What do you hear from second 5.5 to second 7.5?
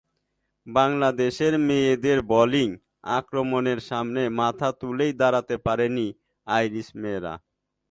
পারেননি আইরিশ মেয়েরা।